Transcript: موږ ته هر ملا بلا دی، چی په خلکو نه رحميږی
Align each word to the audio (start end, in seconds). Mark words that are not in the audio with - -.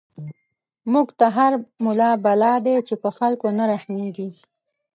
موږ 0.93 1.07
ته 1.19 1.25
هر 1.37 1.51
ملا 1.83 2.11
بلا 2.23 2.53
دی، 2.65 2.75
چی 2.87 2.95
په 3.03 3.09
خلکو 3.17 3.47
نه 3.57 3.63
رحميږی 3.71 4.29